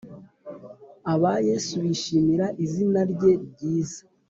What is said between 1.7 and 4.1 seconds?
bishimira izinarye ryiza